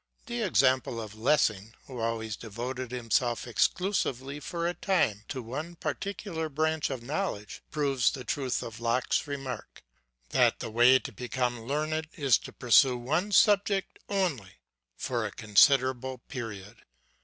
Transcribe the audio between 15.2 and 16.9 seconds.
a considerable period.